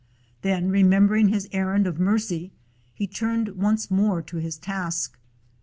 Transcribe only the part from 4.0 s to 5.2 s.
to his task.